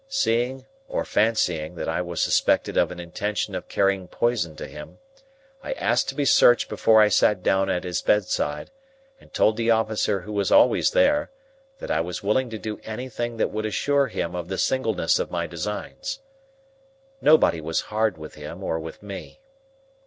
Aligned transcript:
Seeing, 0.09 0.65
or 0.87 1.05
fancying, 1.05 1.75
that 1.75 1.87
I 1.87 2.01
was 2.01 2.23
suspected 2.23 2.75
of 2.75 2.89
an 2.89 2.99
intention 2.99 3.53
of 3.53 3.67
carrying 3.67 4.07
poison 4.07 4.55
to 4.55 4.65
him, 4.65 4.97
I 5.61 5.73
asked 5.73 6.09
to 6.09 6.15
be 6.15 6.25
searched 6.25 6.69
before 6.69 6.99
I 7.01 7.07
sat 7.07 7.43
down 7.43 7.69
at 7.69 7.83
his 7.83 8.01
bedside, 8.01 8.71
and 9.19 9.31
told 9.31 9.57
the 9.57 9.69
officer 9.69 10.21
who 10.21 10.33
was 10.33 10.51
always 10.51 10.89
there, 10.89 11.29
that 11.77 11.91
I 11.91 12.01
was 12.01 12.23
willing 12.23 12.49
to 12.49 12.57
do 12.57 12.81
anything 12.83 13.37
that 13.37 13.51
would 13.51 13.67
assure 13.67 14.07
him 14.07 14.33
of 14.33 14.47
the 14.47 14.57
singleness 14.57 15.19
of 15.19 15.29
my 15.29 15.45
designs. 15.45 16.17
Nobody 17.21 17.61
was 17.61 17.81
hard 17.93 18.17
with 18.17 18.33
him 18.33 18.63
or 18.63 18.79
with 18.79 19.03
me. 19.03 19.39